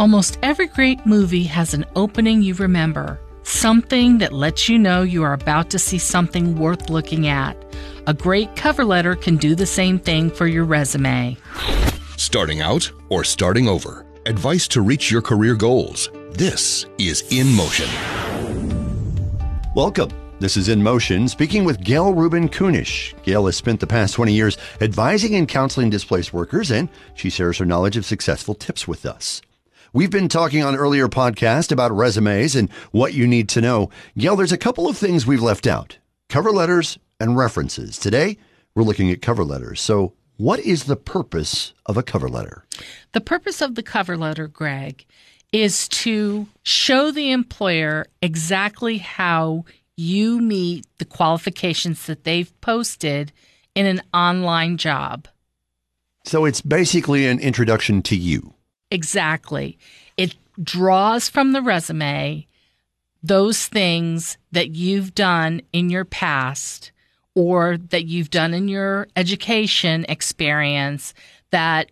Almost 0.00 0.38
every 0.42 0.66
great 0.66 1.04
movie 1.04 1.44
has 1.44 1.74
an 1.74 1.84
opening 1.94 2.40
you 2.40 2.54
remember, 2.54 3.20
something 3.42 4.16
that 4.16 4.32
lets 4.32 4.66
you 4.66 4.78
know 4.78 5.02
you 5.02 5.22
are 5.22 5.34
about 5.34 5.68
to 5.68 5.78
see 5.78 5.98
something 5.98 6.56
worth 6.56 6.88
looking 6.88 7.28
at. 7.28 7.54
A 8.06 8.14
great 8.14 8.56
cover 8.56 8.82
letter 8.82 9.14
can 9.14 9.36
do 9.36 9.54
the 9.54 9.66
same 9.66 9.98
thing 9.98 10.30
for 10.30 10.46
your 10.46 10.64
resume. 10.64 11.36
Starting 12.16 12.62
out 12.62 12.90
or 13.10 13.24
starting 13.24 13.68
over? 13.68 14.06
Advice 14.24 14.66
to 14.68 14.80
reach 14.80 15.10
your 15.10 15.20
career 15.20 15.54
goals. 15.54 16.08
This 16.30 16.86
is 16.96 17.30
In 17.30 17.48
Motion. 17.48 17.90
Welcome. 19.74 20.08
This 20.38 20.56
is 20.56 20.70
In 20.70 20.82
Motion, 20.82 21.28
speaking 21.28 21.62
with 21.62 21.84
Gail 21.84 22.14
Rubin 22.14 22.48
Kunish. 22.48 23.14
Gail 23.22 23.44
has 23.44 23.56
spent 23.56 23.80
the 23.80 23.86
past 23.86 24.14
20 24.14 24.32
years 24.32 24.56
advising 24.80 25.34
and 25.34 25.46
counseling 25.46 25.90
displaced 25.90 26.32
workers, 26.32 26.70
and 26.70 26.88
she 27.12 27.28
shares 27.28 27.58
her 27.58 27.66
knowledge 27.66 27.98
of 27.98 28.06
successful 28.06 28.54
tips 28.54 28.88
with 28.88 29.04
us. 29.04 29.42
We've 29.92 30.10
been 30.10 30.28
talking 30.28 30.62
on 30.62 30.76
earlier 30.76 31.08
podcasts 31.08 31.72
about 31.72 31.90
resumes 31.90 32.54
and 32.54 32.70
what 32.92 33.12
you 33.12 33.26
need 33.26 33.48
to 33.50 33.60
know. 33.60 33.90
Gail, 34.16 34.36
there's 34.36 34.52
a 34.52 34.58
couple 34.58 34.88
of 34.88 34.96
things 34.96 35.26
we've 35.26 35.42
left 35.42 35.66
out 35.66 35.98
cover 36.28 36.52
letters 36.52 36.96
and 37.18 37.36
references. 37.36 37.98
Today, 37.98 38.38
we're 38.76 38.84
looking 38.84 39.10
at 39.10 39.20
cover 39.20 39.42
letters. 39.42 39.80
So, 39.80 40.12
what 40.36 40.60
is 40.60 40.84
the 40.84 40.94
purpose 40.94 41.74
of 41.86 41.96
a 41.96 42.04
cover 42.04 42.28
letter? 42.28 42.64
The 43.12 43.20
purpose 43.20 43.60
of 43.60 43.74
the 43.74 43.82
cover 43.82 44.16
letter, 44.16 44.46
Greg, 44.46 45.04
is 45.52 45.88
to 45.88 46.46
show 46.62 47.10
the 47.10 47.32
employer 47.32 48.06
exactly 48.22 48.98
how 48.98 49.64
you 49.96 50.40
meet 50.40 50.86
the 50.98 51.04
qualifications 51.04 52.06
that 52.06 52.22
they've 52.22 52.58
posted 52.60 53.32
in 53.74 53.86
an 53.86 54.02
online 54.14 54.76
job. 54.76 55.26
So 56.24 56.44
it's 56.44 56.60
basically 56.60 57.26
an 57.26 57.40
introduction 57.40 58.02
to 58.02 58.16
you. 58.16 58.54
Exactly. 58.90 59.78
It 60.16 60.34
draws 60.62 61.28
from 61.28 61.52
the 61.52 61.62
resume 61.62 62.46
those 63.22 63.66
things 63.66 64.38
that 64.52 64.70
you've 64.70 65.14
done 65.14 65.60
in 65.72 65.90
your 65.90 66.04
past 66.04 66.90
or 67.34 67.76
that 67.76 68.06
you've 68.06 68.30
done 68.30 68.54
in 68.54 68.68
your 68.68 69.08
education 69.16 70.04
experience 70.08 71.14
that 71.50 71.90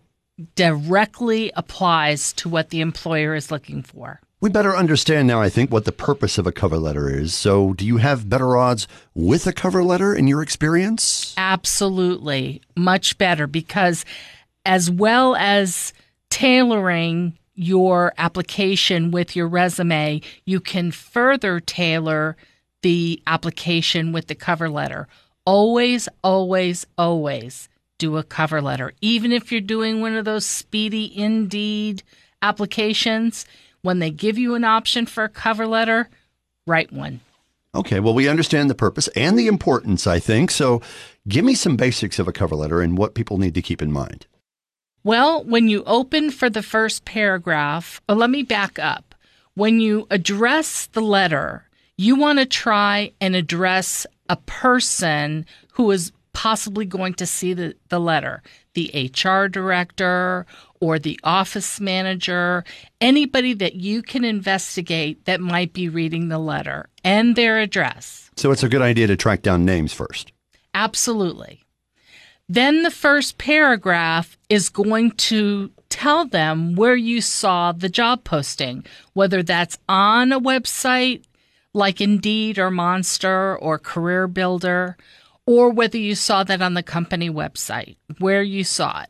directly 0.55 1.51
applies 1.55 2.33
to 2.33 2.49
what 2.49 2.69
the 2.69 2.81
employer 2.81 3.35
is 3.35 3.51
looking 3.51 3.83
for. 3.83 4.19
We 4.41 4.49
better 4.49 4.75
understand 4.75 5.27
now, 5.27 5.41
I 5.41 5.49
think, 5.49 5.69
what 5.69 5.83
the 5.83 5.91
purpose 5.91 6.37
of 6.37 6.47
a 6.47 6.53
cover 6.53 6.77
letter 6.77 7.09
is. 7.09 7.33
So, 7.33 7.73
do 7.73 7.85
you 7.85 7.97
have 7.97 8.29
better 8.29 8.55
odds 8.55 8.87
with 9.13 9.45
a 9.47 9.51
cover 9.51 9.83
letter 9.83 10.15
in 10.15 10.27
your 10.27 10.41
experience? 10.41 11.33
Absolutely. 11.35 12.61
Much 12.77 13.17
better 13.17 13.47
because, 13.47 14.05
as 14.65 14.89
well 14.89 15.35
as 15.35 15.91
tailoring 16.39 17.37
your 17.53 18.13
application 18.17 19.11
with 19.11 19.35
your 19.35 19.45
resume, 19.45 20.21
you 20.45 20.61
can 20.61 20.89
further 20.89 21.59
tailor 21.59 22.37
the 22.81 23.21
application 23.27 24.13
with 24.13 24.27
the 24.27 24.35
cover 24.35 24.69
letter. 24.69 25.05
Always, 25.43 26.07
always, 26.23 26.87
always 26.97 27.67
do 27.97 28.15
a 28.15 28.23
cover 28.23 28.61
letter. 28.61 28.93
Even 29.01 29.33
if 29.33 29.51
you're 29.51 29.59
doing 29.59 29.99
one 29.99 30.15
of 30.15 30.23
those 30.23 30.45
speedy 30.45 31.11
Indeed 31.13 32.03
applications, 32.41 33.45
when 33.81 33.99
they 33.99 34.09
give 34.09 34.37
you 34.37 34.55
an 34.55 34.63
option 34.63 35.05
for 35.05 35.25
a 35.25 35.29
cover 35.29 35.67
letter, 35.67 36.07
write 36.65 36.93
one. 36.93 37.19
Okay, 37.75 37.99
well, 37.99 38.13
we 38.13 38.29
understand 38.29 38.69
the 38.69 38.75
purpose 38.75 39.09
and 39.09 39.37
the 39.37 39.47
importance, 39.47 40.07
I 40.07 40.19
think. 40.19 40.51
So, 40.51 40.81
give 41.27 41.43
me 41.43 41.53
some 41.53 41.75
basics 41.75 42.17
of 42.17 42.29
a 42.29 42.31
cover 42.31 42.55
letter 42.55 42.79
and 42.79 42.97
what 42.97 43.13
people 43.13 43.37
need 43.37 43.55
to 43.55 43.61
keep 43.61 43.81
in 43.81 43.91
mind. 43.91 44.25
Well, 45.03 45.43
when 45.43 45.69
you 45.69 45.83
open 45.85 46.29
for 46.31 46.49
the 46.49 46.61
first 46.61 47.05
paragraph, 47.05 48.01
oh, 48.09 48.13
let 48.13 48.29
me 48.29 48.43
back 48.43 48.77
up. 48.79 49.15
When 49.53 49.79
you 49.79 50.07
address 50.09 50.87
the 50.87 51.01
letter, 51.01 51.67
you 51.97 52.15
want 52.15 52.39
to 52.39 52.45
try 52.45 53.13
and 53.19 53.35
address 53.35 54.05
a 54.29 54.35
person 54.35 55.45
who 55.73 55.91
is 55.91 56.11
possibly 56.33 56.85
going 56.85 57.13
to 57.15 57.25
see 57.25 57.53
the, 57.53 57.75
the 57.89 57.99
letter 57.99 58.41
the 58.75 59.11
HR 59.13 59.47
director 59.49 60.45
or 60.79 60.99
the 60.99 61.19
office 61.23 61.81
manager, 61.81 62.63
anybody 63.01 63.53
that 63.53 63.75
you 63.75 64.01
can 64.01 64.23
investigate 64.23 65.25
that 65.25 65.41
might 65.41 65.73
be 65.73 65.89
reading 65.89 66.29
the 66.29 66.39
letter 66.39 66.87
and 67.03 67.35
their 67.35 67.59
address. 67.59 68.31
So 68.37 68.51
it's 68.51 68.63
a 68.63 68.69
good 68.69 68.81
idea 68.81 69.07
to 69.07 69.17
track 69.17 69.41
down 69.41 69.65
names 69.65 69.91
first. 69.91 70.31
Absolutely. 70.73 71.65
Then 72.47 72.83
the 72.83 72.91
first 72.91 73.37
paragraph 73.37 74.37
is 74.49 74.69
going 74.69 75.11
to 75.11 75.71
tell 75.89 76.25
them 76.25 76.75
where 76.75 76.95
you 76.95 77.21
saw 77.21 77.71
the 77.71 77.89
job 77.89 78.23
posting, 78.23 78.85
whether 79.13 79.43
that's 79.43 79.77
on 79.87 80.31
a 80.31 80.39
website 80.39 81.23
like 81.73 82.01
Indeed 82.01 82.57
or 82.57 82.71
Monster 82.71 83.57
or 83.57 83.77
Career 83.77 84.27
Builder, 84.27 84.97
or 85.45 85.69
whether 85.69 85.97
you 85.97 86.15
saw 86.15 86.43
that 86.43 86.61
on 86.61 86.73
the 86.73 86.83
company 86.83 87.29
website, 87.29 87.95
where 88.17 88.43
you 88.43 88.63
saw 88.63 89.01
it. 89.01 89.09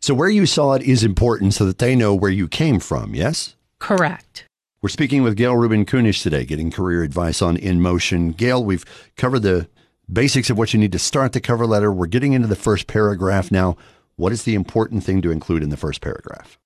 So, 0.00 0.14
where 0.14 0.28
you 0.28 0.46
saw 0.46 0.74
it 0.74 0.82
is 0.82 1.02
important 1.02 1.54
so 1.54 1.64
that 1.66 1.78
they 1.78 1.96
know 1.96 2.14
where 2.14 2.30
you 2.30 2.46
came 2.46 2.78
from, 2.78 3.14
yes? 3.14 3.56
Correct. 3.80 4.44
We're 4.80 4.90
speaking 4.90 5.24
with 5.24 5.36
Gail 5.36 5.56
Rubin 5.56 5.84
Kunish 5.84 6.22
today, 6.22 6.44
getting 6.44 6.70
career 6.70 7.02
advice 7.02 7.42
on 7.42 7.56
In 7.56 7.80
Motion. 7.80 8.30
Gail, 8.30 8.64
we've 8.64 8.84
covered 9.16 9.40
the 9.40 9.68
basics 10.10 10.50
of 10.50 10.58
what 10.58 10.72
you 10.72 10.78
need 10.78 10.92
to 10.92 11.00
start 11.00 11.32
the 11.32 11.40
cover 11.40 11.66
letter. 11.66 11.92
We're 11.92 12.06
getting 12.06 12.32
into 12.32 12.46
the 12.46 12.54
first 12.56 12.86
paragraph 12.86 13.50
now. 13.50 13.76
What 14.18 14.32
is 14.32 14.42
the 14.42 14.56
important 14.56 15.04
thing 15.04 15.22
to 15.22 15.30
include 15.30 15.62
in 15.62 15.70
the 15.70 15.76
first 15.76 16.00
paragraph? 16.00 16.58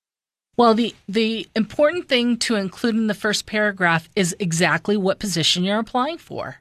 Well, 0.57 0.73
the, 0.73 0.95
the 1.07 1.47
important 1.55 2.09
thing 2.09 2.39
to 2.39 2.55
include 2.55 2.95
in 2.95 3.09
the 3.09 3.15
first 3.15 3.45
paragraph 3.45 4.09
is 4.17 4.35
exactly 4.39 4.97
what 4.97 5.19
position 5.19 5.63
you're 5.63 5.79
applying 5.79 6.17
for. 6.17 6.57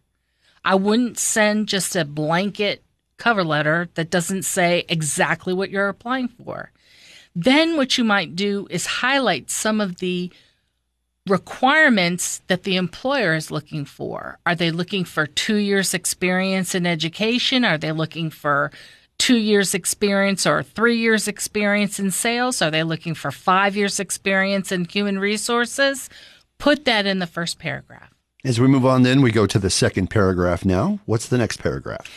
I 0.66 0.76
wouldn't 0.76 1.18
send 1.18 1.70
just 1.70 1.96
a 1.96 2.04
blanket 2.04 2.84
cover 3.16 3.46
letter 3.46 3.88
that 3.94 4.10
doesn't 4.10 4.44
say 4.44 4.84
exactly 4.90 5.54
what 5.54 5.70
you're 5.70 5.88
applying 5.88 6.28
for. 6.28 6.72
Then 7.34 7.78
what 7.78 7.98
you 7.98 8.04
might 8.04 8.36
do 8.36 8.68
is 8.70 8.86
highlight 8.86 9.50
some 9.50 9.80
of 9.80 9.98
the 10.00 10.30
requirements 11.26 12.42
that 12.48 12.64
the 12.64 12.76
employer 12.76 13.34
is 13.34 13.50
looking 13.50 13.86
for. 13.86 14.40
Are 14.46 14.56
they 14.56 14.72
looking 14.72 15.06
for 15.06 15.26
two 15.26 15.56
years 15.56 15.94
experience 15.94 16.76
in 16.76 16.86
education? 16.86 17.64
Are 17.64 17.78
they 17.78 17.94
looking 17.94 18.30
for 18.30 18.72
two 19.22 19.38
years 19.38 19.76
experience 19.76 20.48
or 20.48 20.64
three 20.64 20.98
years 20.98 21.28
experience 21.28 22.00
in 22.00 22.10
sales? 22.10 22.60
Are 22.60 22.72
they 22.72 22.82
looking 22.82 23.14
for 23.14 23.30
five 23.30 23.76
years 23.76 24.00
experience 24.00 24.72
in 24.72 24.86
human 24.86 25.20
resources? 25.20 26.10
Put 26.58 26.86
that 26.86 27.06
in 27.06 27.20
the 27.20 27.28
first 27.28 27.60
paragraph. 27.60 28.12
As 28.44 28.60
we 28.60 28.66
move 28.66 28.84
on, 28.84 29.04
then 29.04 29.22
we 29.22 29.32
go 29.32 29.46
to 29.46 29.60
the 29.60 29.70
second 29.70 30.08
paragraph 30.08 30.66
now. 30.66 31.02
What's 31.06 31.28
the 31.28 31.38
next 31.38 31.58
paragraph? 31.58 32.08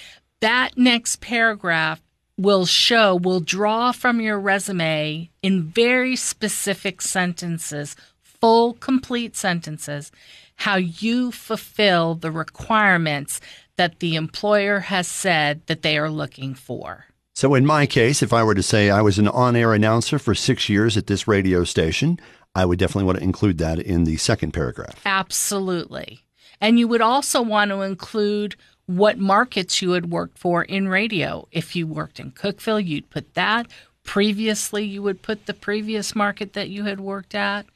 That 0.41 0.79
next 0.79 1.21
paragraph 1.21 2.01
will 2.39 2.65
show, 2.65 3.17
will 3.17 3.41
draw 3.41 3.93
from 3.93 4.23
your 4.23 4.41
resume 4.41 5.31
in 5.43 5.63
very 5.63 6.17
specific 6.17 7.03
sentences, 7.03 7.97
full, 8.23 8.73
complete 8.73 9.37
sentences, 9.37 10.11
how 10.57 10.77
you 10.77 11.33
fulfill 11.33 12.15
the 12.15 12.31
requirements 12.31 13.43
that 13.77 14.01
the 14.01 14.17
employer 14.17 14.81
has 14.81 15.09
said 15.09 15.67
that 15.67 15.83
they 15.83 15.99
are 15.99 16.11
looking 16.11 16.55
for. 16.55 17.07
So, 17.35 17.55
in 17.55 17.67
my 17.67 17.87
case, 17.87 18.23
if 18.23 18.33
I 18.33 18.45
were 18.45 18.55
to 18.55 18.63
say 18.63 18.91
I 18.91 19.03
was 19.03 19.19
an 19.19 19.27
on 19.27 19.57
air 19.57 19.75
announcer 19.75 20.21
for 20.21 20.35
six 20.35 20.69
years 20.69 20.97
at 20.97 21.09
this 21.09 21.27
radio 21.27 21.65
station, 21.65 22.21
I 22.55 22.65
would 22.65 22.79
definitely 22.79 23.05
want 23.05 23.19
to 23.19 23.25
include 23.25 23.59
that 23.59 23.81
in 23.81 24.05
the 24.05 24.17
second 24.17 24.53
paragraph. 24.53 25.01
Absolutely. 25.05 26.21
And 26.61 26.79
you 26.79 26.87
would 26.87 27.01
also 27.01 27.43
want 27.43 27.73
to 27.73 27.81
include 27.81 28.55
what 28.87 29.19
markets 29.19 29.83
you 29.83 29.93
had 29.93 30.11
worked 30.11 30.39
for 30.39 30.63
in 30.63 30.89
radio. 30.89 31.49
If 31.51 31.75
you 31.75 31.87
worked 31.87 32.21
in 32.21 32.31
Cookeville, 32.31 32.87
you'd 32.87 33.11
put 33.11 33.35
that. 33.35 33.67
Previously, 34.05 34.85
you 34.85 35.03
would 35.03 35.23
put 35.23 35.47
the 35.47 35.55
previous 35.55 36.15
market 36.15 36.53
that 36.53 36.69
you 36.69 36.85
had 36.85 37.01
worked 37.01 37.35
at. 37.35 37.67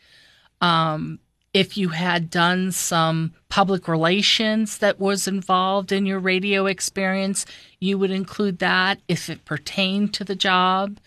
Um, 0.61 1.19
if 1.59 1.77
you 1.77 1.89
had 1.89 2.31
done 2.31 2.71
some 2.71 3.33
public 3.49 3.89
relations 3.89 4.79
that 4.79 5.01
was 5.01 5.27
involved 5.27 5.91
in 5.91 6.07
your 6.07 6.21
radio 6.21 6.67
experience, 6.67 7.45
you 7.81 7.99
would 7.99 8.13
include 8.13 8.61
that 8.61 9.01
if 9.09 9.29
it 9.29 9.45
pertained 9.45 10.15
to 10.15 10.23
the 10.23 10.37
job. 10.37 11.01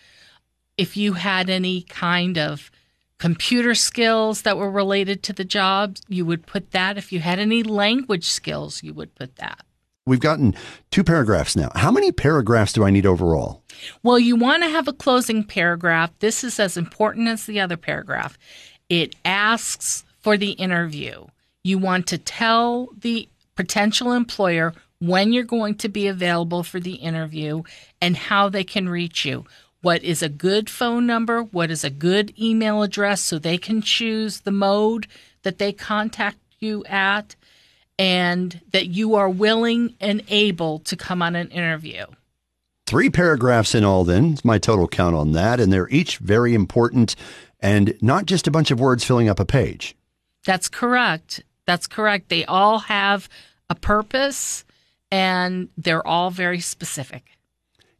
If 0.76 0.94
you 0.94 1.14
had 1.14 1.48
any 1.48 1.80
kind 1.80 2.36
of 2.36 2.70
computer 3.16 3.74
skills 3.74 4.42
that 4.42 4.58
were 4.58 4.70
related 4.70 5.22
to 5.22 5.32
the 5.32 5.42
job, 5.42 5.96
you 6.06 6.26
would 6.26 6.44
put 6.44 6.72
that. 6.72 6.98
If 6.98 7.12
you 7.12 7.20
had 7.20 7.38
any 7.38 7.62
language 7.62 8.28
skills, 8.28 8.82
you 8.82 8.92
would 8.92 9.14
put 9.14 9.36
that. 9.36 9.64
We've 10.04 10.20
gotten 10.20 10.54
two 10.90 11.02
paragraphs 11.02 11.56
now. 11.56 11.70
How 11.74 11.90
many 11.90 12.12
paragraphs 12.12 12.74
do 12.74 12.84
I 12.84 12.90
need 12.90 13.06
overall? 13.06 13.62
Well, 14.02 14.18
you 14.18 14.36
want 14.36 14.64
to 14.64 14.68
have 14.68 14.86
a 14.86 14.92
closing 14.92 15.44
paragraph. 15.44 16.10
This 16.18 16.44
is 16.44 16.60
as 16.60 16.76
important 16.76 17.28
as 17.28 17.46
the 17.46 17.58
other 17.58 17.78
paragraph. 17.78 18.36
It 18.90 19.16
asks 19.24 20.04
for 20.22 20.36
the 20.36 20.52
interview. 20.52 21.26
You 21.64 21.78
want 21.78 22.06
to 22.08 22.18
tell 22.18 22.88
the 22.98 23.28
potential 23.54 24.12
employer 24.12 24.72
when 24.98 25.32
you're 25.32 25.44
going 25.44 25.74
to 25.76 25.88
be 25.88 26.06
available 26.06 26.62
for 26.62 26.80
the 26.80 26.94
interview 26.94 27.62
and 28.00 28.16
how 28.16 28.48
they 28.48 28.64
can 28.64 28.88
reach 28.88 29.24
you. 29.24 29.44
what 29.82 30.02
is 30.04 30.22
a 30.22 30.28
good 30.28 30.70
phone 30.70 31.06
number, 31.06 31.42
what 31.42 31.70
is 31.70 31.84
a 31.84 31.90
good 31.90 32.32
email 32.40 32.82
address 32.82 33.20
so 33.20 33.38
they 33.38 33.58
can 33.58 33.82
choose 33.82 34.40
the 34.40 34.52
mode 34.52 35.06
that 35.42 35.58
they 35.58 35.72
contact 35.72 36.38
you 36.60 36.84
at, 36.84 37.34
and 37.98 38.60
that 38.70 38.86
you 38.86 39.16
are 39.16 39.28
willing 39.28 39.94
and 40.00 40.22
able 40.28 40.78
to 40.78 40.96
come 40.96 41.20
on 41.20 41.34
an 41.34 41.48
interview. 41.48 42.06
Three 42.86 43.10
paragraphs 43.10 43.74
in 43.74 43.84
all, 43.84 44.04
then, 44.04 44.34
is 44.34 44.44
my 44.44 44.58
total 44.58 44.86
count 44.86 45.16
on 45.16 45.32
that. 45.32 45.60
And 45.60 45.72
they're 45.72 45.88
each 45.88 46.18
very 46.18 46.54
important 46.54 47.16
and 47.60 47.96
not 48.00 48.26
just 48.26 48.46
a 48.46 48.50
bunch 48.50 48.70
of 48.70 48.80
words 48.80 49.04
filling 49.04 49.28
up 49.28 49.40
a 49.40 49.44
page. 49.44 49.96
That's 50.44 50.68
correct. 50.68 51.42
That's 51.66 51.86
correct. 51.86 52.28
They 52.28 52.44
all 52.44 52.80
have 52.80 53.28
a 53.68 53.74
purpose 53.74 54.64
and 55.10 55.68
they're 55.76 56.06
all 56.06 56.30
very 56.30 56.60
specific. 56.60 57.24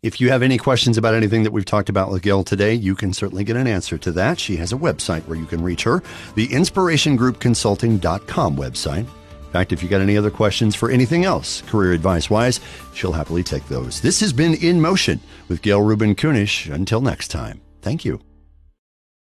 If 0.03 0.21
you 0.21 0.31
have 0.31 0.43
any 0.43 0.59
questions 0.59 0.99
about 0.99 1.15
anything 1.15 1.45
that 1.45 1.53
we've 1.53 1.65
talked 1.65 1.89
about 1.89 2.11
with 2.11 2.23
Gail 2.23 2.43
today, 2.43 2.75
you 2.75 2.97
can 2.97 3.13
certainly 3.13 3.45
get 3.45 3.57
an 3.57 3.69
answer 3.69 3.97
to 3.99 4.11
that. 4.13 4.41
She 4.41 4.57
has 4.57 4.73
a 4.73 4.77
website 4.77 5.25
where 5.29 5.39
you 5.39 5.47
can 5.47 5.63
reach 5.63 5.85
her, 5.85 6.03
the 6.35 6.49
inspirationgroupconsulting.com 6.49 8.57
website. 8.57 9.07
In 9.07 9.53
fact, 9.53 9.73
if 9.73 9.81
you 9.81 9.89
got 9.89 10.01
any 10.01 10.17
other 10.17 10.31
questions 10.31 10.75
for 10.75 10.91
anything 10.91 11.25
else, 11.25 11.63
career 11.63 11.93
advice 11.93 12.29
wise, 12.29 12.59
she'll 12.95 13.13
happily 13.13 13.45
take 13.45 13.69
those. 13.69 14.01
This 14.01 14.19
has 14.21 14.33
been 14.33 14.55
In 14.55 14.81
Motion 14.81 15.21
with 15.49 15.63
Gail 15.63 15.83
Rubin 15.83 16.17
Kunish. 16.17 16.67
Until 16.67 17.01
next 17.01 17.29
time, 17.29 17.61
thank 17.81 18.05
you. 18.05 18.21